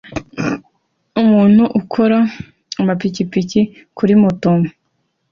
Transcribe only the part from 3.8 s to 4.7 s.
kuri moto